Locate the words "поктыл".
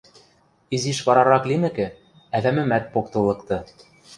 2.93-3.21